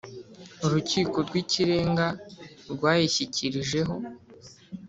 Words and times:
Urukiko 0.65 1.17
rw 1.27 1.33
ikirenga 1.43 2.07
rwayishyikirijeho 2.73 3.95